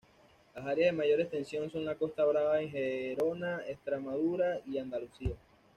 [0.55, 5.35] Las áreas de mayor extensión son la Costa Brava en Gerona, Extremadura y Andalucía.